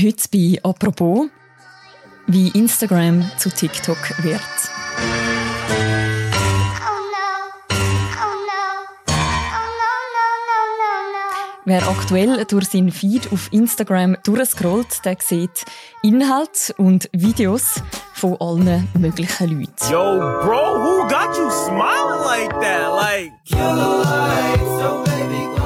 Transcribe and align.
Heute 0.00 0.28
bei 0.32 0.60
«Apropos», 0.62 1.28
wie 2.28 2.50
Instagram 2.50 3.28
zu 3.36 3.50
TikTok 3.50 4.22
wird. 4.22 4.40
Wer 11.64 11.88
aktuell 11.88 12.44
durch 12.44 12.68
seinen 12.68 12.92
Feed 12.92 13.32
auf 13.32 13.52
Instagram 13.52 14.16
durchscrollt, 14.22 15.04
der 15.04 15.16
sieht 15.18 15.64
Inhalt 16.04 16.72
und 16.76 17.10
Videos 17.12 17.82
von 18.14 18.36
allen 18.38 18.86
möglichen 18.96 19.58
Leuten. 19.58 19.90
Yo, 19.90 20.18
bro, 20.44 20.78
who 20.78 21.08
got 21.08 21.36
you 21.36 21.50
smiling 21.50 22.24
like 22.24 22.50
that? 22.60 22.94
Like, 22.94 23.32
yellow 23.46 24.02
lights, 24.04 24.62
so 24.62 25.02
baby, 25.04 25.57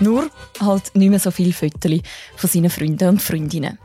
Nur 0.00 0.30
halt 0.60 0.94
nicht 0.94 1.10
mehr 1.10 1.18
so 1.18 1.30
viele 1.30 1.52
Fotos 1.52 2.00
von 2.36 2.50
seinen 2.50 2.70
Freunden 2.70 3.08
und 3.08 3.22
Freundinnen. 3.22 3.78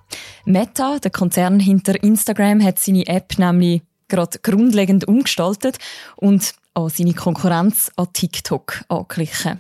Meta, 0.46 1.00
der 1.00 1.12
Konzern 1.12 1.60
hinter 1.60 2.02
Instagram, 2.02 2.64
hat 2.64 2.80
seine 2.80 3.06
App 3.08 3.38
nämlich 3.38 3.82
gerade 4.08 4.40
grundlegend 4.42 5.08
umgestaltet 5.08 5.78
und 6.16 6.54
an 6.74 6.90
seine 6.90 7.14
Konkurrenz 7.14 7.92
an 7.96 8.08
TikTok 8.14 8.84
angeglichen. 8.88 9.60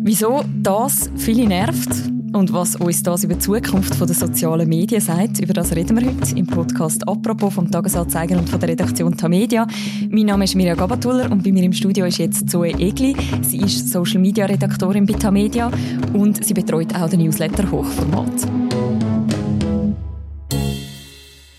Wieso 0.00 0.44
das 0.62 1.10
viele 1.16 1.46
nervt 1.46 1.90
und 2.32 2.52
was 2.52 2.76
uns 2.76 3.02
das 3.02 3.24
über 3.24 3.34
die 3.34 3.40
Zukunft 3.40 3.98
der 3.98 4.14
sozialen 4.14 4.68
Medien 4.68 5.00
sagt, 5.00 5.40
über 5.40 5.52
das 5.52 5.74
reden 5.74 5.98
wir 5.98 6.06
heute 6.06 6.36
im 6.36 6.46
Podcast 6.46 7.06
«Apropos» 7.08 7.54
vom 7.54 7.70
Tagesanzeiger 7.70 8.38
und 8.38 8.48
von 8.48 8.60
der 8.60 8.70
Redaktion 8.70 9.16
Tamedia. 9.16 9.66
Mein 10.10 10.26
Name 10.26 10.44
ist 10.44 10.54
Mirja 10.54 10.74
Gabatuller 10.74 11.30
und 11.30 11.42
bei 11.42 11.52
mir 11.52 11.62
im 11.62 11.72
Studio 11.72 12.06
ist 12.06 12.18
jetzt 12.18 12.50
Zoe 12.50 12.70
Egli. 12.70 13.16
Sie 13.42 13.58
ist 13.58 13.90
Social-Media-Redaktorin 13.90 15.06
bei 15.06 15.14
Tamedia 15.14 15.70
und 16.12 16.44
sie 16.44 16.54
betreut 16.54 16.94
auch 16.94 17.08
den 17.08 17.20
Newsletter 17.20 17.70
Hochformat. 17.70 18.46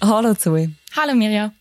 Hallo 0.02 0.34
Zoe. 0.34 0.70
Hallo 0.96 1.14
Mirja. 1.14 1.52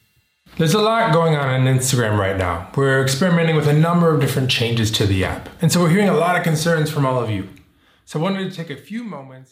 There's 0.57 0.75
a 0.75 0.83
lot 0.83 1.13
going 1.13 1.37
on 1.37 1.49
on 1.49 1.67
Instagram 1.67 2.19
right 2.19 2.37
now. 2.37 2.67
We're 2.77 3.03
experimenting 3.03 3.57
with 3.57 3.69
a 3.69 3.73
number 3.73 4.13
of 4.13 4.21
different 4.21 4.51
changes 4.51 4.91
to 4.93 5.07
the 5.07 5.25
app. 5.25 5.49
And 5.63 5.71
so 5.71 5.81
we're 5.81 5.91
hearing 5.91 6.09
a 6.09 6.17
lot 6.17 6.37
of 6.37 6.43
concerns 6.43 6.91
from 6.91 7.07
all 7.07 7.23
of 7.23 7.31
you. 7.31 7.49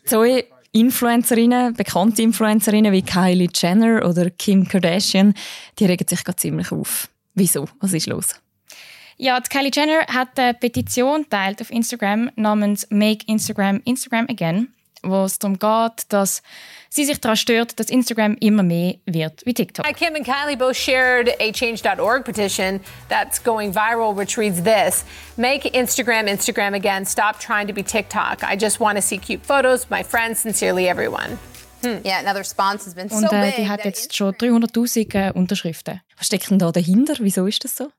Zoe, 0.06 0.44
Influencerinnen, 0.72 1.74
bekannte 1.74 2.22
Influencerinnen 2.22 2.90
wie 2.90 3.02
Kylie 3.02 3.48
Jenner 3.54 4.08
oder 4.08 4.30
Kim 4.30 4.66
Kardashian, 4.66 5.34
die 5.78 5.84
regen 5.84 6.06
sich 6.08 6.24
gerade 6.24 6.36
ziemlich 6.36 6.72
auf. 6.72 7.08
Wieso? 7.34 7.66
Was 7.80 7.92
ist 7.92 8.06
los? 8.06 8.34
Ja, 9.18 9.38
die 9.40 9.48
Kylie 9.50 9.70
Jenner 9.74 10.06
hat 10.06 10.38
eine 10.38 10.54
Petition 10.54 11.28
teilt 11.28 11.60
auf 11.60 11.70
Instagram 11.70 12.30
namens 12.36 12.86
Make 12.90 13.26
Instagram 13.26 13.82
Instagram 13.84 14.26
Again 14.30 14.68
wo 15.10 15.24
es 15.24 15.38
darum 15.38 15.58
geht, 15.58 16.04
dass 16.08 16.42
sie 16.88 17.04
sich 17.04 17.20
daran 17.20 17.36
stört, 17.36 17.78
dass 17.78 17.88
Instagram 17.88 18.36
immer 18.40 18.62
mehr 18.62 18.96
wird 19.06 19.44
wie 19.44 19.54
TikTok. 19.54 19.86
Kim 19.94 20.14
and 20.14 20.24
Kylie 20.24 20.56
both 20.56 20.76
shared 20.76 21.30
a 21.40 21.52
change.org 21.52 22.24
petition 22.24 22.80
that's 23.08 23.42
going 23.42 23.72
viral, 23.72 24.14
which 24.16 24.36
reads 24.36 24.62
this 24.62 25.04
Make 25.36 25.64
Instagram 25.72 26.28
Instagram 26.28 26.74
again. 26.74 27.04
Stop 27.04 27.38
trying 27.38 27.66
to 27.66 27.72
be 27.72 27.82
TikTok. 27.82 28.42
I 28.42 28.56
just 28.56 28.80
want 28.80 28.96
to 28.96 29.02
see 29.02 29.18
cute 29.18 29.44
photos. 29.44 29.88
My 29.90 30.02
friends, 30.02 30.40
sincerely, 30.40 30.88
everyone. 30.88 31.38
Hm. 31.82 32.00
Yeah, 32.04 32.22
now 32.22 32.32
the 32.32 32.40
response 32.40 32.84
has 32.86 32.94
been 32.94 33.08
Und 33.10 33.28
so 33.28 33.36
äh, 33.36 33.50
big 33.50 33.56
die 33.56 33.68
hat 33.68 33.84
jetzt 33.84 34.14
schon 34.16 34.32
300.000 34.34 35.32
Unterschriften. 35.32 36.00
Was 36.16 36.26
steckt 36.26 36.50
denn 36.50 36.58
da 36.58 36.72
dahinter? 36.72 37.14
Wieso 37.18 37.46
ist 37.46 37.64
das 37.64 37.76
so? 37.76 37.90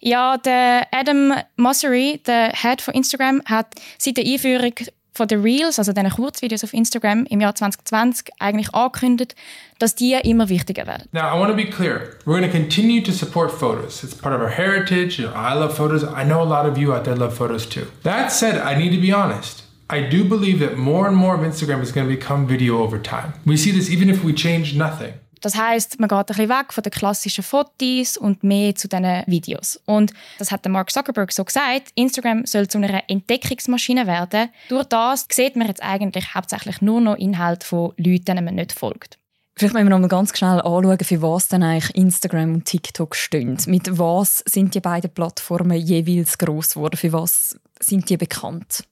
Ja, 0.00 0.38
der 0.38 0.88
Adam 0.90 1.34
Mosseri, 1.56 2.20
der 2.26 2.52
Head 2.52 2.82
von 2.82 2.94
Instagram, 2.94 3.42
hat 3.44 3.74
seit 3.98 4.16
der 4.16 4.24
Einführung 4.24 4.74
von 5.12 5.28
den 5.28 5.42
Reels, 5.42 5.78
also 5.78 5.92
diesen 5.92 6.10
Kurzvideos 6.10 6.64
auf 6.64 6.72
Instagram 6.72 7.26
im 7.26 7.40
Jahr 7.40 7.54
2020 7.54 8.30
eigentlich 8.38 8.74
angekündigt, 8.74 9.34
dass 9.78 9.94
die 9.94 10.12
immer 10.12 10.48
wichtiger 10.48 10.86
werden. 10.86 11.08
Now, 11.12 11.34
I 11.34 11.38
want 11.38 11.50
to 11.50 11.56
be 11.56 11.66
clear. 11.66 12.16
We're 12.24 12.38
going 12.38 12.50
to 12.50 12.50
continue 12.50 13.02
to 13.02 13.12
support 13.12 13.50
photos. 13.50 14.02
It's 14.02 14.14
part 14.14 14.34
of 14.34 14.40
our 14.40 14.50
heritage. 14.50 15.18
You 15.18 15.28
know, 15.28 15.34
I 15.34 15.54
love 15.54 15.76
photos. 15.76 16.02
I 16.04 16.24
know 16.24 16.40
a 16.40 16.44
lot 16.44 16.66
of 16.66 16.78
you 16.78 16.94
out 16.94 17.04
there 17.04 17.16
love 17.16 17.34
photos 17.34 17.66
too. 17.66 17.86
That 18.02 18.32
said, 18.32 18.58
I 18.58 18.78
need 18.78 18.90
to 18.94 19.00
be 19.00 19.12
honest. 19.12 19.64
I 19.90 20.00
do 20.00 20.24
believe 20.24 20.58
that 20.60 20.78
more 20.78 21.06
and 21.06 21.16
more 21.16 21.34
of 21.34 21.42
Instagram 21.42 21.82
is 21.82 21.92
going 21.92 22.08
to 22.08 22.14
become 22.14 22.46
video 22.46 22.78
over 22.78 22.98
time. 22.98 23.34
We 23.44 23.58
see 23.58 23.72
this 23.72 23.90
even 23.90 24.08
if 24.08 24.24
we 24.24 24.32
change 24.32 24.74
nothing. 24.74 25.12
Das 25.42 25.56
heißt, 25.56 26.00
man 26.00 26.08
geht 26.08 26.18
ein 26.18 26.24
bisschen 26.26 26.48
weg 26.48 26.72
von 26.72 26.82
den 26.82 26.92
klassischen 26.92 27.44
Fotos 27.44 28.16
und 28.16 28.42
mehr 28.42 28.74
zu 28.74 28.88
diesen 28.88 29.22
Videos. 29.26 29.80
Und 29.84 30.12
das 30.38 30.50
hat 30.50 30.66
Mark 30.68 30.90
Zuckerberg 30.90 31.32
so 31.32 31.44
gesagt. 31.44 31.90
Instagram 31.94 32.46
soll 32.46 32.68
zu 32.68 32.78
einer 32.78 33.02
Entdeckungsmaschine 33.08 34.06
werden. 34.06 34.48
Durch 34.68 34.84
das 34.84 35.26
sieht 35.30 35.56
man 35.56 35.66
jetzt 35.66 35.82
eigentlich 35.82 36.34
hauptsächlich 36.34 36.80
nur 36.80 37.00
noch 37.00 37.16
Inhalte 37.16 37.66
von 37.66 37.92
Leuten, 37.98 38.24
denen 38.24 38.44
man 38.44 38.54
nicht 38.54 38.72
folgt. 38.72 39.18
Vielleicht 39.54 39.74
müssen 39.74 39.86
wir 39.86 39.90
noch 39.90 39.98
mal 39.98 40.08
ganz 40.08 40.36
schnell 40.36 40.60
anschauen, 40.60 40.98
für 40.98 41.22
was 41.22 41.48
denn 41.48 41.62
eigentlich 41.62 41.94
Instagram 41.94 42.54
und 42.54 42.64
TikTok 42.64 43.14
stehen. 43.14 43.58
Mit 43.66 43.98
was 43.98 44.42
sind 44.46 44.74
die 44.74 44.80
beiden 44.80 45.10
Plattformen 45.10 45.76
jeweils 45.76 46.38
gross 46.38 46.70
geworden? 46.70 46.96
Für 46.96 47.12
was 47.12 47.58
sind 47.78 48.08
die 48.08 48.16
bekannt? 48.16 48.84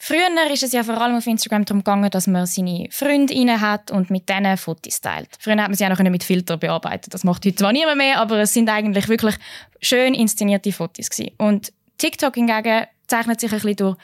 Früher 0.00 0.50
ist 0.50 0.62
es 0.62 0.72
ja 0.72 0.84
vor 0.84 1.00
allem 1.00 1.16
auf 1.16 1.26
Instagram 1.26 1.64
darum 1.64 1.80
gegangen, 1.80 2.08
dass 2.10 2.26
man 2.28 2.46
seine 2.46 2.86
Freundinnen 2.90 3.60
hat 3.60 3.90
und 3.90 4.10
mit 4.10 4.28
denen 4.28 4.56
Fotos 4.56 5.00
teilt. 5.00 5.28
Früher 5.40 5.56
hat 5.56 5.68
man 5.68 5.74
sie 5.74 5.84
auch 5.84 5.90
noch 5.90 6.10
mit 6.10 6.22
Filter 6.22 6.56
bearbeitet. 6.56 7.12
Das 7.12 7.24
macht 7.24 7.44
heute 7.44 7.56
zwar 7.56 7.72
niemand 7.72 7.98
mehr, 7.98 8.18
aber 8.20 8.38
es 8.38 8.54
sind 8.54 8.68
eigentlich 8.68 9.08
wirklich 9.08 9.34
schön 9.82 10.14
inszenierte 10.14 10.72
Fotos 10.72 11.10
gewesen. 11.10 11.32
Und 11.38 11.72
TikTok 11.98 12.36
hingegen 12.36 12.86
zeichnet 13.08 13.40
sich 13.40 13.50
ein 13.50 13.58
bisschen 13.58 13.76
durch, 13.76 13.96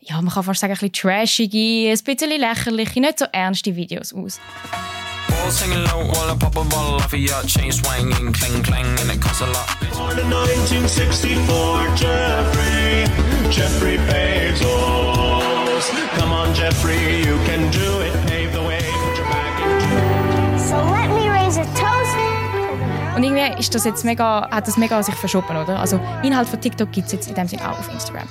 ja, 0.00 0.20
man 0.20 0.32
kann 0.32 0.44
fast 0.44 0.60
sagen, 0.60 0.74
ein 0.74 0.78
bisschen 0.78 0.92
trashige, 0.92 1.90
ein 1.90 1.98
bisschen 2.04 2.30
lächerliche, 2.30 3.00
nicht 3.00 3.18
so 3.18 3.24
ernste 3.32 3.74
Videos 3.74 4.12
aus. 4.12 4.40
Balls 5.28 5.60
hanging 5.60 5.84
low 5.84 6.10
while 6.12 6.30
I 6.30 6.36
pop 6.38 6.56
a 6.56 6.64
bottle 6.64 6.96
off 6.96 7.12
of 7.12 7.18
your 7.18 7.42
chain 7.46 7.70
swinging, 7.72 8.32
clang 8.32 8.62
clang, 8.62 8.86
and 9.00 9.10
it 9.10 9.20
costs 9.20 9.42
a 9.42 9.46
lot. 9.46 9.68
Born 9.92 10.18
in 10.18 10.30
1964, 10.30 11.96
Jeffrey, 11.96 13.04
Jeffrey 13.50 13.98
Come 16.18 16.32
on, 16.32 16.54
Jeffrey, 16.54 17.18
you 17.18 17.38
can 17.46 17.70
do 17.70 18.00
it. 18.00 18.12
Pave 18.26 18.52
the 18.52 18.62
way, 18.62 18.80
put 18.80 19.18
your 19.18 19.26
back 19.28 19.60
into 19.60 20.58
So 20.58 20.76
let 20.76 21.08
me 21.10 21.28
raise 21.28 21.58
a 21.58 21.64
toast. 21.74 22.16
Und 23.16 23.24
irgendwie 23.24 23.58
ist 23.58 23.74
das 23.74 23.84
jetzt 23.84 24.04
mega, 24.04 24.48
hat 24.48 24.68
das 24.68 24.76
mega 24.76 25.02
sich 25.02 25.14
verschoben, 25.14 25.56
oder? 25.56 25.80
Also 25.80 25.98
Inhalt 26.22 26.48
von 26.48 26.60
TikTok 26.60 26.92
gibt 26.92 27.06
es 27.06 27.12
jetzt 27.12 27.28
in 27.28 27.34
dem 27.34 27.48
Sinne 27.48 27.68
auch 27.68 27.78
auf 27.78 27.92
Instagram. 27.92 28.28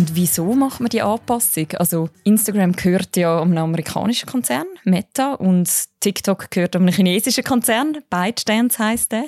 Und 0.00 0.16
wieso 0.16 0.54
macht 0.54 0.80
man 0.80 0.88
die 0.88 1.02
Anpassung? 1.02 1.66
Also 1.72 2.08
Instagram 2.24 2.72
gehört 2.72 3.18
ja 3.18 3.42
einem 3.42 3.58
amerikanischen 3.58 4.26
Konzern, 4.26 4.64
Meta, 4.84 5.34
und 5.34 5.68
TikTok 6.00 6.50
gehört 6.50 6.74
einem 6.74 6.88
chinesischen 6.88 7.44
Konzern, 7.44 7.98
ByteDance 8.08 8.78
heisst 8.78 9.12
der. 9.12 9.26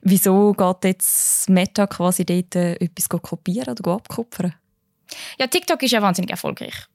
Wieso 0.00 0.54
geht 0.54 0.84
jetzt 0.84 1.50
Meta 1.50 1.86
quasi 1.86 2.24
dort 2.24 2.56
äh, 2.56 2.72
etwas 2.76 3.10
kopieren 3.10 3.76
oder 3.78 3.92
abkupfern? 3.92 4.54
Ja, 5.38 5.46
TikTok 5.46 5.82
ist 5.82 5.90
ja 5.90 6.00
wahnsinnig 6.00 6.30
erfolgreich. 6.30 6.86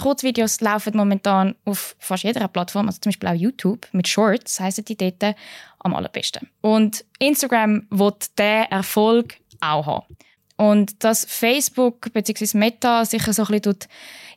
Kurzvideos 0.00 0.60
laufen 0.60 0.96
momentan 0.96 1.56
auf 1.64 1.96
fast 1.98 2.22
jeder 2.22 2.46
Plattform, 2.46 2.86
also 2.86 3.00
zum 3.00 3.10
Beispiel 3.10 3.28
auch 3.30 3.34
YouTube 3.34 3.88
mit 3.90 4.06
Shorts, 4.06 4.60
heissen 4.60 4.84
die 4.84 4.96
dort 4.96 5.34
am 5.80 5.92
allerbesten. 5.92 6.48
Und 6.60 7.04
Instagram 7.18 7.88
wird 7.90 8.38
diesen 8.38 8.70
Erfolg 8.70 9.38
auch 9.60 9.86
haben. 9.86 10.16
Und 10.56 11.04
dass 11.04 11.24
Facebook 11.24 12.12
bzw. 12.12 12.56
Meta 12.56 13.04
sich 13.04 13.22
so 13.22 13.44
ein 13.44 13.60
bisschen 13.60 13.78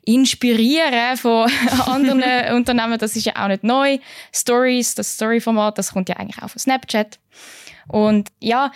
inspirieren 0.06 1.18
von 1.18 1.50
anderen 1.86 2.56
Unternehmen, 2.56 2.98
das 2.98 3.16
ist 3.16 3.26
ja 3.26 3.44
auch 3.44 3.48
nicht 3.48 3.64
neu. 3.64 4.00
Stories, 4.34 4.96
das 4.96 5.14
Story-Format, 5.16 5.78
das 5.78 5.94
kommt 5.94 6.10
ja 6.10 6.18
eigentlich 6.18 6.42
auch 6.44 6.50
von 6.50 6.60
Snapchat. 6.60 7.20
Und 7.88 8.30
ja, 8.40 8.72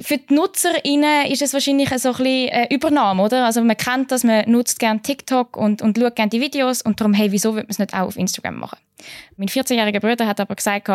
für 0.00 0.18
die 0.18 0.34
NutzerInnen 0.34 1.26
ist 1.26 1.42
es 1.42 1.52
wahrscheinlich 1.52 1.88
so 1.98 2.10
ein 2.10 2.16
bisschen 2.16 2.50
eine 2.50 2.70
Übernahme, 2.70 3.22
oder? 3.22 3.44
Also 3.44 3.62
man 3.62 3.76
kennt 3.76 4.12
das, 4.12 4.24
man 4.24 4.48
nutzt 4.50 4.78
gerne 4.78 5.02
TikTok 5.02 5.56
und, 5.56 5.82
und 5.82 5.98
schaut 5.98 6.16
gerne 6.16 6.30
die 6.30 6.40
Videos 6.40 6.82
und 6.82 7.00
darum, 7.00 7.14
hey, 7.14 7.32
wieso 7.32 7.54
würde 7.54 7.66
man 7.66 7.70
es 7.70 7.78
nicht 7.78 7.94
auch 7.94 8.06
auf 8.06 8.16
Instagram 8.16 8.58
machen? 8.58 8.78
Mein 9.36 9.48
14-jähriger 9.48 10.00
Bruder 10.00 10.26
hat 10.26 10.40
aber 10.40 10.54
gesagt, 10.54 10.88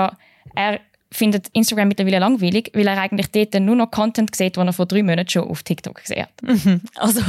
er 0.56 0.80
findet 1.14 1.48
Instagram 1.54 1.88
mittlerweile 1.88 2.20
langweilig, 2.20 2.72
weil 2.74 2.88
er 2.88 3.00
eigentlich 3.00 3.32
dort 3.32 3.54
nur 3.62 3.76
noch 3.76 3.92
Content 3.92 4.36
sieht, 4.36 4.58
den 4.58 4.68
er 4.68 4.74
vor 4.74 4.86
drei 4.86 5.04
Monaten 5.04 5.30
schon 5.30 5.48
auf 5.48 5.64
TikTok 5.64 6.02
gesehen 6.02 6.24
hat. 6.24 6.82
Also 6.96 7.22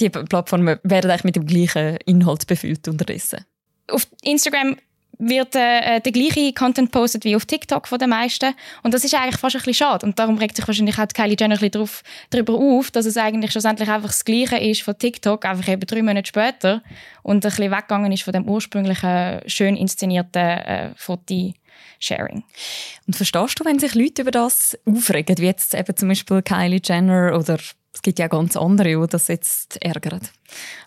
die 0.00 0.08
Plattformen 0.10 0.78
werden 0.82 1.10
eigentlich 1.10 1.24
mit 1.24 1.36
dem 1.36 1.46
gleichen 1.46 1.96
Inhalt 2.06 2.46
befüllt 2.46 2.88
unterdessen. 2.88 3.44
Auf 3.88 4.06
Instagram 4.22 4.76
wird 5.18 5.54
äh, 5.54 6.00
der 6.00 6.12
gleiche 6.12 6.52
Content 6.52 6.90
postet 6.90 7.24
wie 7.24 7.36
auf 7.36 7.46
TikTok 7.46 7.88
von 7.88 7.98
den 7.98 8.10
meisten. 8.10 8.54
Und 8.82 8.94
das 8.94 9.04
ist 9.04 9.14
eigentlich 9.14 9.38
fast 9.38 9.56
ein 9.56 9.60
bisschen 9.60 9.74
schade. 9.74 10.06
Und 10.06 10.18
darum 10.18 10.38
regt 10.38 10.56
sich 10.56 10.66
wahrscheinlich 10.66 10.98
auch 10.98 11.08
Kylie 11.08 11.36
Jenner 11.38 11.60
ein 11.60 11.70
drauf, 11.70 12.02
darüber 12.30 12.54
auf, 12.54 12.90
dass 12.90 13.06
es 13.06 13.16
eigentlich 13.16 13.52
schlussendlich 13.52 13.88
einfach 13.88 14.08
das 14.08 14.24
Gleiche 14.24 14.58
ist 14.58 14.82
von 14.82 14.98
TikTok, 14.98 15.44
einfach 15.44 15.68
eben 15.68 15.86
drei 15.86 16.02
Monate 16.02 16.28
später 16.28 16.82
und 17.22 17.44
ein 17.44 17.48
bisschen 17.48 17.70
weggegangen 17.70 18.12
ist 18.12 18.22
von 18.22 18.32
dem 18.32 18.48
ursprünglichen, 18.48 19.40
schön 19.46 19.76
inszenierten 19.76 20.42
äh, 20.42 20.90
Foto-Sharing. 20.96 22.44
Und 23.06 23.16
verstehst 23.16 23.60
du, 23.60 23.64
wenn 23.64 23.78
sich 23.78 23.94
Leute 23.94 24.22
über 24.22 24.30
das 24.30 24.78
aufregen, 24.84 25.38
wie 25.38 25.46
jetzt 25.46 25.74
eben 25.74 25.96
zum 25.96 26.08
Beispiel 26.08 26.42
Kylie 26.42 26.80
Jenner 26.84 27.36
oder 27.38 27.58
es 27.96 28.02
gibt 28.02 28.18
ja 28.18 28.28
ganz 28.28 28.58
andere, 28.58 28.90
die 28.90 29.06
das 29.08 29.28
jetzt 29.28 29.82
ärgern? 29.82 30.20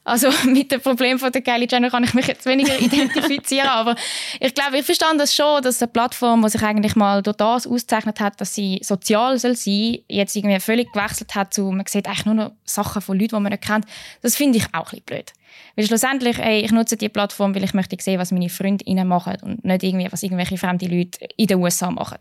Also 0.03 0.29
mit 0.45 0.71
dem 0.71 0.79
Problem 0.79 1.17
von 1.17 1.31
der 1.31 1.41
Kylie 1.41 1.67
Jenner 1.67 1.89
kann 1.89 2.03
ich 2.03 2.13
mich 2.13 2.27
jetzt 2.27 2.45
weniger 2.45 2.79
identifizieren, 2.79 3.67
aber 3.67 3.95
ich 4.39 4.53
glaube, 4.53 4.77
ich 4.77 4.85
verstand 4.85 5.19
das 5.19 5.33
schon, 5.33 5.63
dass 5.63 5.81
eine 5.81 5.91
Plattform, 5.91 6.43
die 6.43 6.49
sich 6.49 6.61
eigentlich 6.61 6.95
mal 6.95 7.23
durch 7.23 7.37
das 7.37 7.65
auszeichnet 7.65 8.19
hat, 8.19 8.39
dass 8.39 8.53
sie 8.53 8.79
sozial 8.83 9.39
soll 9.39 9.55
sein, 9.55 9.97
jetzt 10.07 10.35
irgendwie 10.35 10.59
völlig 10.59 10.91
gewechselt 10.93 11.33
hat 11.33 11.51
zu, 11.51 11.71
man 11.71 11.87
sieht 11.87 12.05
eigentlich 12.05 12.25
nur 12.25 12.35
noch 12.35 12.51
Sachen 12.63 13.01
von 13.01 13.17
Leuten, 13.17 13.35
die 13.35 13.41
man 13.41 13.51
nicht 13.51 13.63
kennt. 13.63 13.85
Das 14.21 14.35
finde 14.35 14.59
ich 14.59 14.67
auch 14.67 14.93
ein 14.93 15.01
bisschen 15.01 15.05
blöd. 15.05 15.33
Weil 15.75 15.87
schlussendlich, 15.87 16.37
ey, 16.37 16.61
ich 16.61 16.71
nutze 16.71 16.95
die 16.95 17.09
Plattform, 17.09 17.55
weil 17.55 17.63
ich 17.63 17.73
möchte 17.73 17.97
sehen, 17.99 18.19
was 18.19 18.31
meine 18.31 18.49
Freundinnen 18.49 19.07
machen 19.07 19.35
und 19.41 19.65
nicht 19.65 19.81
irgendwie, 19.81 20.11
was 20.11 20.21
irgendwelche 20.21 20.57
fremde 20.57 20.85
Leute 20.85 21.25
in 21.37 21.47
den 21.47 21.57
USA 21.57 21.89
machen. 21.89 22.19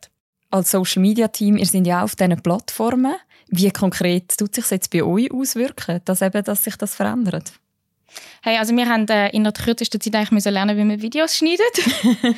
Als 0.51 0.71
Social 0.71 1.03
Media 1.03 1.29
Team, 1.29 1.57
ihr 1.57 1.67
seid 1.67 1.87
ja 1.87 2.01
auch 2.01 2.05
auf 2.05 2.17
diesen 2.17 2.41
Plattformen. 2.43 3.15
Wie 3.49 3.71
konkret 3.71 4.37
tut 4.37 4.55
sich 4.55 4.71
jetzt 4.71 4.91
bei 4.91 5.03
euch 5.03 5.33
auswirken, 5.33 6.01
dass, 6.05 6.23
eben, 6.23 6.43
dass 6.45 6.65
sich 6.65 6.77
das 6.77 6.95
verändert? 6.95 7.53
Hey, 8.43 8.57
also 8.57 8.75
wir 8.75 8.89
haben 8.89 9.07
äh, 9.09 9.29
in 9.31 9.45
der 9.45 9.53
kürzesten 9.53 10.01
Zeit 10.01 10.15
eigentlich 10.15 10.31
müssen 10.31 10.53
lernen, 10.53 10.77
wie 10.77 10.85
man 10.85 11.03
Videos 11.03 11.37
schneidet. 11.37 11.61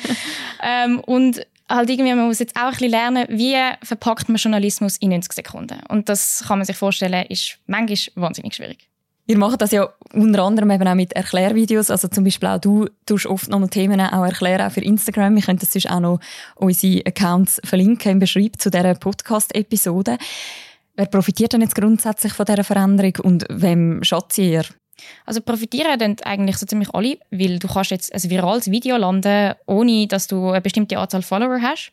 ähm, 0.61 0.99
und 1.01 1.45
halt 1.69 1.89
irgendwie, 1.89 2.13
man 2.13 2.27
muss 2.27 2.39
jetzt 2.39 2.55
auch 2.55 2.63
ein 2.63 2.71
bisschen 2.71 2.91
lernen, 2.91 3.25
wie 3.29 3.55
verpackt 3.83 4.27
man 4.27 4.37
Journalismus 4.37 4.97
in 4.97 5.09
90 5.09 5.33
Sekunden. 5.33 5.79
Und 5.87 6.09
das 6.09 6.43
kann 6.47 6.59
man 6.59 6.65
sich 6.65 6.75
vorstellen, 6.75 7.25
ist 7.27 7.59
manchmal 7.65 8.23
wahnsinnig 8.23 8.55
schwierig. 8.55 8.90
Ihr 9.27 9.37
macht 9.37 9.61
das 9.61 9.71
ja 9.71 9.87
unter 10.13 10.43
anderem 10.43 10.71
eben 10.71 10.87
auch 10.87 10.95
mit 10.95 11.13
Erklärvideos. 11.13 11.89
Also 11.89 12.07
zum 12.07 12.23
Beispiel 12.23 12.49
auch 12.49 12.59
du 12.59 12.87
tust 13.05 13.27
oft 13.27 13.49
nochmal 13.49 13.69
Themen 13.69 14.01
auch 14.01 14.25
erklären, 14.25 14.67
auch 14.67 14.71
für 14.71 14.81
Instagram. 14.81 15.35
Wir 15.35 15.43
können 15.43 15.59
das 15.59 15.71
sonst 15.71 15.89
auch 15.89 15.99
noch 15.99 16.19
unsere 16.55 17.05
Accounts 17.05 17.61
verlinken 17.63 18.13
im 18.13 18.19
Beschreib 18.19 18.59
zu 18.59 18.69
dieser 18.69 18.95
Podcast-Episode. 18.95 20.17
Wer 20.95 21.05
profitiert 21.05 21.53
denn 21.53 21.61
jetzt 21.61 21.75
grundsätzlich 21.75 22.33
von 22.33 22.45
dieser 22.45 22.63
Veränderung 22.63 23.13
und 23.23 23.45
wem 23.49 24.03
schadet 24.03 24.33
sie 24.33 24.51
ihr? 24.51 24.65
Also 25.25 25.41
profitieren 25.41 25.97
dann 25.97 26.15
eigentlich 26.23 26.57
so 26.57 26.65
ziemlich 26.65 26.93
alle, 26.93 27.17
weil 27.31 27.59
du 27.59 27.67
kannst 27.67 27.91
jetzt 27.91 28.13
ein 28.13 28.29
virales 28.29 28.69
Video 28.69 28.97
landen, 28.97 29.55
ohne 29.65 30.07
dass 30.07 30.27
du 30.27 30.49
eine 30.49 30.61
bestimmte 30.61 30.99
Anzahl 30.99 31.21
Follower 31.21 31.59
hast. 31.61 31.91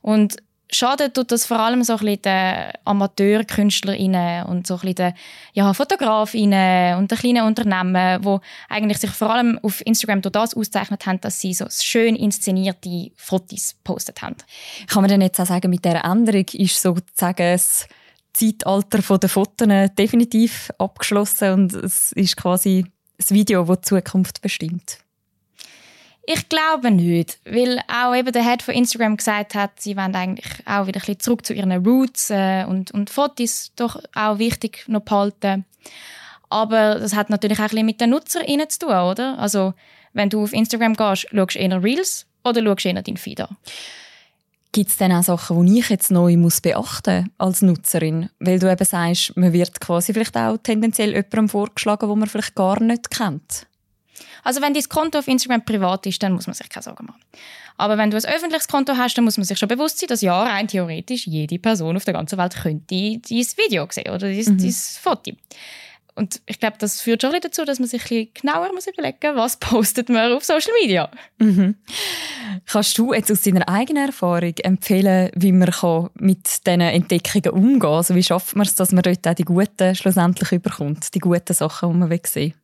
Und 0.00 0.36
schaden 0.74 1.12
tut 1.12 1.32
das 1.32 1.46
vor 1.46 1.58
allem 1.58 1.82
so 1.82 1.96
den 1.96 2.70
Amateurkünstlerinnen 2.84 4.46
und 4.46 4.66
so 4.66 4.76
den 4.76 5.14
ja, 5.52 5.72
Fotografinnen 5.72 6.98
und 6.98 7.10
den 7.10 7.18
kleinen 7.18 7.46
Unternehmen, 7.46 8.22
die 8.22 8.38
eigentlich 8.68 8.98
sich 8.98 9.10
vor 9.10 9.30
allem 9.30 9.58
auf 9.62 9.84
Instagram 9.86 10.22
durch 10.22 10.32
das 10.32 10.54
auszeichnet 10.54 11.06
haben, 11.06 11.20
dass 11.20 11.40
sie 11.40 11.54
so 11.54 11.66
schön 11.70 12.16
inszenierte 12.16 13.12
Fotos 13.16 13.74
postet 13.84 14.22
haben. 14.22 14.36
Kann 14.88 15.02
man 15.02 15.10
denn 15.10 15.20
jetzt 15.20 15.40
auch 15.40 15.46
sagen, 15.46 15.70
mit 15.70 15.84
dieser 15.84 16.04
Änderung 16.04 16.46
ist 16.52 16.80
sozusagen 16.80 17.52
das 17.52 17.86
Zeitalter 18.32 19.18
der 19.18 19.28
Fotos 19.28 19.90
definitiv 19.96 20.70
abgeschlossen 20.78 21.52
und 21.52 21.72
es 21.74 22.12
ist 22.12 22.36
quasi 22.36 22.86
das 23.16 23.30
Video, 23.30 23.64
das 23.64 23.80
die 23.80 23.88
Zukunft 23.88 24.42
bestimmt? 24.42 25.03
Ich 26.26 26.48
glaube 26.48 26.90
nicht, 26.90 27.38
weil 27.44 27.80
auch 27.86 28.14
eben 28.14 28.32
der 28.32 28.44
Head 28.44 28.62
von 28.62 28.74
Instagram 28.74 29.18
gesagt 29.18 29.54
hat, 29.54 29.72
sie 29.78 29.96
wollen 29.96 30.14
eigentlich 30.14 30.52
auch 30.64 30.86
wieder 30.86 31.00
ein 31.00 31.00
bisschen 31.00 31.20
zurück 31.20 31.44
zu 31.44 31.52
ihren 31.52 31.72
Roots 31.84 32.30
äh, 32.30 32.64
und, 32.64 32.92
und 32.92 33.10
Fotos 33.10 33.72
doch 33.76 34.00
auch 34.14 34.38
wichtig 34.38 34.84
noch 34.88 35.02
behalten. 35.02 35.66
Aber 36.48 36.96
das 36.96 37.14
hat 37.14 37.28
natürlich 37.30 37.58
auch 37.58 37.64
ein 37.64 37.70
bisschen 37.70 37.86
mit 37.86 38.00
den 38.00 38.10
NutzerInnen 38.10 38.70
zu 38.70 38.80
tun, 38.80 38.90
oder? 38.90 39.38
Also, 39.38 39.74
wenn 40.14 40.30
du 40.30 40.44
auf 40.44 40.52
Instagram 40.52 40.94
gehst, 40.94 41.26
schaust 41.30 41.54
du 41.56 41.58
eher 41.58 41.82
Reels 41.82 42.26
oder 42.44 42.62
schaust 42.62 42.84
du 42.84 42.88
eher 42.88 43.02
deinen 43.02 43.16
Feed 43.16 43.40
an? 43.40 43.56
Gibt 44.72 44.90
es 44.90 44.96
denn 44.96 45.12
auch 45.12 45.22
Sachen, 45.22 45.66
die 45.66 45.78
ich 45.78 45.88
jetzt 45.88 46.10
neu 46.10 46.36
muss 46.36 46.60
beachten 46.60 47.30
als 47.38 47.62
Nutzerin? 47.62 48.30
Weil 48.40 48.58
du 48.58 48.70
eben 48.70 48.84
sagst, 48.84 49.36
man 49.36 49.52
wird 49.52 49.80
quasi 49.80 50.12
vielleicht 50.12 50.36
auch 50.36 50.56
tendenziell 50.56 51.10
jemandem 51.10 51.48
vorgeschlagen, 51.48 52.08
wo 52.08 52.16
man 52.16 52.28
vielleicht 52.28 52.54
gar 52.54 52.80
nicht 52.80 53.10
kennt. 53.10 53.66
Also 54.42 54.60
wenn 54.62 54.74
dein 54.74 54.82
Konto 54.84 55.18
auf 55.18 55.28
Instagram 55.28 55.64
privat 55.64 56.06
ist, 56.06 56.22
dann 56.22 56.32
muss 56.32 56.46
man 56.46 56.54
sich 56.54 56.68
keine 56.68 56.82
Sorgen 56.82 57.06
machen. 57.06 57.20
Aber 57.76 57.98
wenn 57.98 58.10
du 58.10 58.16
ein 58.16 58.24
öffentliches 58.24 58.68
Konto 58.68 58.96
hast, 58.96 59.14
dann 59.14 59.24
muss 59.24 59.36
man 59.36 59.44
sich 59.44 59.58
schon 59.58 59.68
bewusst 59.68 59.98
sein, 59.98 60.08
dass 60.08 60.20
ja 60.20 60.42
rein 60.42 60.68
theoretisch 60.68 61.26
jede 61.26 61.58
Person 61.58 61.96
auf 61.96 62.04
der 62.04 62.14
ganzen 62.14 62.38
Welt 62.38 62.54
könnte 62.54 62.86
dein 62.88 63.20
Video 63.28 63.86
sehen 63.90 64.08
oder 64.10 64.28
dein, 64.28 64.36
mhm. 64.36 64.58
dein 64.58 64.72
Foto. 64.72 65.32
Und 66.16 66.40
ich 66.46 66.60
glaube, 66.60 66.76
das 66.78 67.00
führt 67.00 67.22
schon 67.22 67.34
dazu, 67.40 67.64
dass 67.64 67.80
man 67.80 67.88
sich 67.88 68.02
ein 68.02 68.08
bisschen 68.08 68.28
genauer 68.34 68.72
muss 68.72 68.86
überlegen 68.86 69.34
muss, 69.34 69.36
was 69.36 69.56
postet 69.60 70.08
man 70.08 70.32
auf 70.32 70.44
Social 70.44 70.72
Media. 70.80 71.10
Mhm. 71.38 71.74
Kannst 72.66 72.96
du 72.98 73.12
jetzt 73.12 73.32
aus 73.32 73.40
deiner 73.40 73.68
eigenen 73.68 74.06
Erfahrung 74.06 74.54
empfehlen, 74.58 75.30
wie 75.34 75.50
man 75.50 75.70
mit 76.14 76.66
diesen 76.66 76.80
Entdeckungen 76.80 77.50
umgehen 77.50 77.80
kann? 77.80 77.90
Also 77.90 78.14
wie 78.14 78.22
schafft 78.22 78.54
man 78.54 78.66
es, 78.66 78.76
dass 78.76 78.92
man 78.92 79.02
dort 79.02 79.26
auch 79.26 79.34
die 79.34 79.44
guten 79.44 79.94
schlussendlich 79.96 80.52
überkommt, 80.52 81.12
die 81.14 81.18
guten 81.18 81.52
Sachen, 81.52 81.92
die 81.92 81.98
man 81.98 82.08
sehen 82.08 82.34
will? 82.34 82.54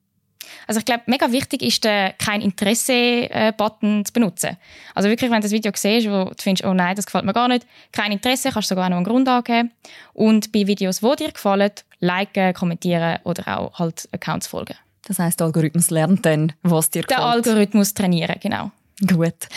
Also 0.67 0.79
ich 0.79 0.85
glaube, 0.85 1.03
mega 1.07 1.31
wichtig 1.33 1.63
ist 1.63 1.85
der 1.85 2.13
kein 2.15 2.41
Interesse-Button 2.41 4.05
zu 4.05 4.13
benutzen. 4.13 4.57
Also 4.95 5.09
wirklich, 5.09 5.31
wenn 5.31 5.39
du 5.39 5.43
das 5.43 5.53
Video 5.53 5.73
siehst, 5.75 6.07
wo 6.09 6.25
du 6.25 6.35
findest, 6.39 6.65
oh 6.65 6.75
nein, 6.75 6.97
das 6.97 7.07
gefällt 7.07 7.25
mir 7.25 7.33
gar 7.33 7.49
nicht, 7.49 7.67
kein 7.93 8.13
Interesse, 8.13 8.51
kannst 8.51 8.71
du 8.71 8.75
sogar 8.75 8.89
noch 8.89 8.97
einen 8.97 9.07
Grund 9.07 9.29
angeben. 9.29 9.71
Und 10.13 10.53
bei 10.53 10.67
Videos, 10.67 11.01
die 11.01 11.17
dir 11.17 11.33
gefallen, 11.33 11.73
liken, 12.01 12.55
kommentieren 12.55 13.19
oder 13.25 13.59
auch 13.59 13.79
halt 13.79 14.09
Accounts 14.13 14.47
folgen. 14.47 14.75
Das 15.07 15.19
heißt, 15.19 15.41
der 15.41 15.47
Algorithmus 15.47 15.91
lernt 15.91 16.25
dann, 16.27 16.53
was 16.63 16.91
dir 16.91 17.03
gefällt. 17.03 17.19
Der 17.19 17.27
Algorithmus 17.27 17.95
trainieren, 17.95 18.37
genau. 18.41 18.71
Gut. 19.07 19.49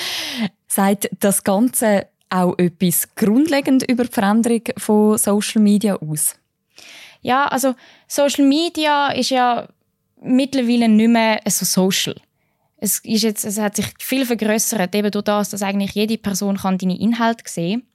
Sagt 0.68 1.10
das 1.20 1.44
Ganze 1.44 2.08
auch 2.30 2.58
etwas 2.58 3.14
grundlegend 3.16 3.84
über 3.84 4.06
die 4.06 4.12
Veränderung 4.12 4.64
von 4.78 5.18
Social 5.18 5.62
Media 5.62 5.96
aus? 5.96 6.36
Ja, 7.22 7.46
also 7.46 7.76
Social 8.08 8.46
Media 8.46 9.10
ist 9.12 9.30
ja 9.30 9.68
mittlerweile 10.24 10.90
nicht 10.90 11.10
mehr 11.10 11.42
so 11.48 11.66
social. 11.66 12.16
Es, 12.78 13.00
ist 13.00 13.24
jetzt, 13.24 13.46
es 13.46 13.60
hat 13.60 13.76
sich 13.76 13.86
viel 14.00 14.26
vergrößert, 14.26 14.94
eben 14.96 15.12
durch 15.12 15.24
das, 15.24 15.50
dass 15.50 15.62
eigentlich 15.62 15.94
jede 15.94 16.18
Person 16.18 16.58
kann 16.58 16.78
deine 16.78 17.00
Inhalte 17.00 17.44
sehen 17.48 17.82
kann. 17.82 17.90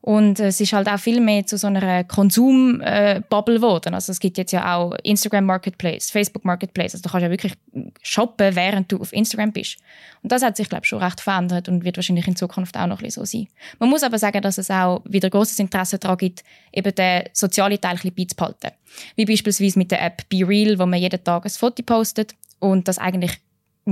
Und 0.00 0.38
es 0.38 0.60
ist 0.60 0.72
halt 0.72 0.88
auch 0.88 0.98
viel 0.98 1.20
mehr 1.20 1.44
zu 1.44 1.58
so 1.58 1.66
einer 1.66 2.04
Konsum-Bubble 2.04 3.56
geworden. 3.56 3.94
Also 3.94 4.12
es 4.12 4.20
gibt 4.20 4.38
jetzt 4.38 4.52
ja 4.52 4.76
auch 4.76 4.94
Instagram 5.02 5.44
Marketplace, 5.44 6.10
Facebook 6.10 6.44
Marketplace. 6.44 6.94
Also 6.94 7.02
du 7.02 7.10
kannst 7.10 7.24
ja 7.24 7.30
wirklich 7.30 7.54
shoppen, 8.00 8.54
während 8.54 8.90
du 8.92 9.00
auf 9.00 9.12
Instagram 9.12 9.52
bist. 9.52 9.76
Und 10.22 10.30
das 10.30 10.42
hat 10.42 10.56
sich, 10.56 10.68
glaube 10.68 10.84
ich, 10.84 10.88
schon 10.88 11.02
recht 11.02 11.20
verändert 11.20 11.68
und 11.68 11.84
wird 11.84 11.96
wahrscheinlich 11.96 12.28
in 12.28 12.36
Zukunft 12.36 12.76
auch 12.76 12.86
noch 12.86 13.00
ein 13.00 13.04
bisschen 13.04 13.26
so 13.26 13.38
sein. 13.38 13.48
Man 13.78 13.90
muss 13.90 14.02
aber 14.02 14.18
sagen, 14.18 14.40
dass 14.40 14.58
es 14.58 14.70
auch 14.70 15.02
wieder 15.04 15.30
großes 15.30 15.58
Interesse 15.58 15.98
daran 15.98 16.18
gibt, 16.18 16.44
eben 16.72 16.94
den 16.94 17.24
sozialen 17.32 17.80
Teil 17.80 17.92
ein 17.92 17.96
bisschen 17.96 18.14
beizubehalten. 18.14 18.70
Wie 19.16 19.24
beispielsweise 19.24 19.78
mit 19.78 19.90
der 19.90 20.02
App 20.02 20.28
Be 20.28 20.46
Real, 20.46 20.78
wo 20.78 20.86
man 20.86 21.00
jeden 21.00 21.22
Tag 21.22 21.44
ein 21.44 21.50
Foto 21.50 21.82
postet 21.82 22.34
und 22.60 22.88
das 22.88 22.98
eigentlich 22.98 23.40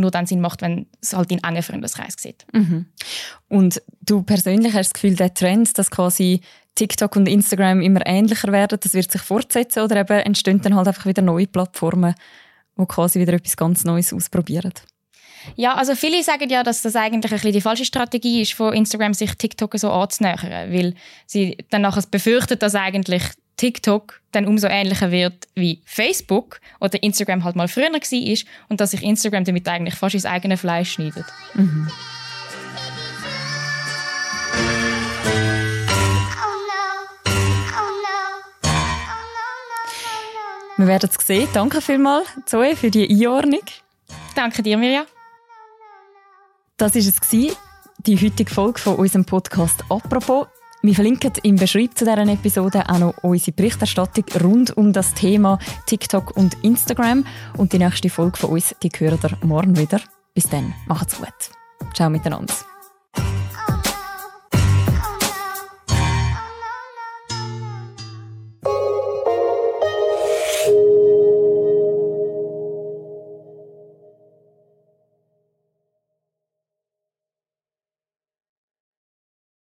nur 0.00 0.10
dann 0.10 0.26
Sinn 0.26 0.40
macht, 0.40 0.62
wenn 0.62 0.86
es 1.00 1.14
halt 1.14 1.30
in 1.30 1.42
engen 1.42 1.62
Freundeskreis 1.62 2.14
sieht. 2.18 2.46
Mhm. 2.52 2.86
Und 3.48 3.82
du 4.02 4.22
persönlich 4.22 4.74
hast 4.74 4.88
das 4.88 4.94
Gefühl, 4.94 5.16
der 5.16 5.34
Trend, 5.34 5.76
dass 5.78 5.90
quasi 5.90 6.40
TikTok 6.74 7.16
und 7.16 7.26
Instagram 7.26 7.80
immer 7.80 8.06
ähnlicher 8.06 8.52
werden, 8.52 8.78
das 8.80 8.94
wird 8.94 9.10
sich 9.10 9.22
fortsetzen 9.22 9.82
oder 9.82 9.96
eben 9.96 10.20
entstehen 10.20 10.60
dann 10.60 10.76
halt 10.76 10.88
einfach 10.88 11.06
wieder 11.06 11.22
neue 11.22 11.46
Plattformen, 11.46 12.14
wo 12.76 12.86
quasi 12.86 13.18
wieder 13.18 13.32
etwas 13.32 13.56
ganz 13.56 13.84
Neues 13.84 14.12
ausprobieren? 14.12 14.72
Ja, 15.54 15.74
also 15.74 15.94
viele 15.94 16.22
sagen 16.22 16.50
ja, 16.50 16.62
dass 16.62 16.82
das 16.82 16.96
eigentlich 16.96 17.32
ein 17.32 17.36
bisschen 17.36 17.52
die 17.52 17.60
falsche 17.60 17.84
Strategie 17.84 18.42
ist, 18.42 18.54
von 18.54 18.74
Instagram 18.74 19.14
sich 19.14 19.34
TikTok 19.34 19.78
so 19.78 19.90
anzunähern, 19.90 20.72
weil 20.72 20.94
sie 21.26 21.56
dann 21.70 21.82
nachher 21.82 22.02
befürchten, 22.10 22.58
dass 22.58 22.74
eigentlich 22.74 23.22
TikTok 23.56 24.20
dann 24.32 24.46
umso 24.46 24.66
ähnlicher 24.66 25.10
wird 25.10 25.48
wie 25.54 25.80
Facebook 25.84 26.60
oder 26.80 27.02
Instagram 27.02 27.44
halt 27.44 27.56
mal 27.56 27.68
früher 27.68 27.90
war 27.90 28.44
und 28.68 28.80
dass 28.80 28.90
sich 28.90 29.02
Instagram 29.02 29.44
damit 29.44 29.66
eigentlich 29.68 29.94
fast 29.94 30.14
ins 30.14 30.26
eigene 30.26 30.56
Fleisch 30.56 30.92
schneidet. 30.92 31.24
Mhm. 31.54 31.90
Wir 40.78 40.86
werden 40.86 41.08
es 41.10 41.26
sehen. 41.26 41.48
Danke 41.54 41.80
vielmals, 41.80 42.28
Zoe, 42.44 42.76
für 42.76 42.90
die 42.90 43.08
Einordnung. 43.08 43.62
Danke 44.34 44.62
dir, 44.62 44.76
Mirja. 44.76 45.06
Das 46.76 46.94
war 46.94 47.00
es, 47.00 47.56
die 47.98 48.20
heutige 48.20 48.50
Folge 48.52 48.78
von 48.78 48.96
unserem 48.96 49.24
Podcast 49.24 49.82
«Apropos». 49.88 50.46
Wir 50.82 50.94
verlinken 50.94 51.32
im 51.42 51.56
Beschreib 51.56 51.96
zu 51.96 52.04
dieser 52.04 52.18
Episode 52.18 52.88
auch 52.88 52.98
noch 52.98 53.14
unsere 53.22 53.52
Berichterstattung 53.52 54.24
rund 54.42 54.76
um 54.76 54.92
das 54.92 55.14
Thema 55.14 55.58
TikTok 55.86 56.36
und 56.36 56.62
Instagram. 56.62 57.24
Und 57.56 57.72
die 57.72 57.78
nächste 57.78 58.10
Folge 58.10 58.36
von 58.36 58.50
uns, 58.50 58.74
die 58.82 58.90
hören 58.96 59.18
ihr 59.22 59.46
morgen 59.46 59.76
wieder. 59.76 60.00
Bis 60.34 60.48
dann, 60.48 60.74
macht's 60.86 61.18
gut. 61.18 61.50
Ciao 61.94 62.10
miteinander. 62.10 62.54